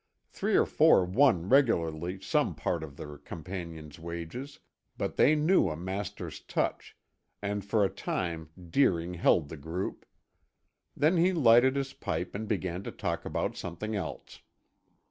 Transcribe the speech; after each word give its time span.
Three 0.31 0.55
or 0.55 0.65
four 0.65 1.05
won 1.05 1.47
regularly 1.47 2.19
some 2.19 2.55
part 2.55 2.83
of 2.83 2.97
their 2.97 3.19
companions' 3.19 3.99
wages, 3.99 4.57
but 4.97 5.15
they 5.15 5.35
knew 5.35 5.69
a 5.69 5.75
master's 5.77 6.39
touch 6.39 6.97
and 7.39 7.63
for 7.63 7.85
a 7.85 7.89
time 7.91 8.49
Deering 8.71 9.13
held 9.13 9.49
the 9.49 9.57
group. 9.57 10.07
Then 10.97 11.17
he 11.17 11.33
lighted 11.33 11.75
his 11.75 11.93
pipe 11.93 12.33
and 12.33 12.47
began 12.47 12.81
to 12.81 12.91
talk 12.91 13.25
about 13.25 13.55
something 13.55 13.95
else. 13.95 14.41